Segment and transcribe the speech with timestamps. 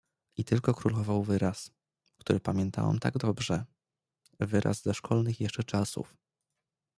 [0.37, 1.71] "I tylko królował wyraz,
[2.17, 3.65] który pamiętałem tak dobrze,
[4.39, 6.17] wyraz ze szkolnych jeszcze czasów."